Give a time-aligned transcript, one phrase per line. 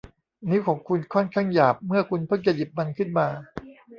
[0.49, 3.27] นิ้วของคุณค่อนข้างหยาบเมื่อคุณเพิ่งจะหยิบมันขึ้นมา